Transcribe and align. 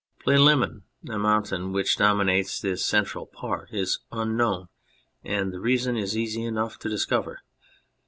Plinlimmon, 0.17 0.81
the 1.03 1.19
mountain 1.19 1.71
which 1.73 1.95
dominates 1.95 2.59
this 2.59 2.83
central 2.83 3.27
part, 3.27 3.71
is 3.71 3.99
unknown, 4.11 4.67
and 5.23 5.53
the 5.53 5.59
reason 5.59 5.95
is 5.95 6.17
easy 6.17 6.43
enough 6.43 6.79
to 6.79 6.89
discover. 6.89 7.41